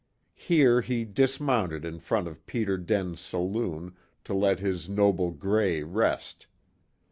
[0.33, 6.47] Here he dismounted in front of Peter Den's saloon to let his noble "Gray" rest.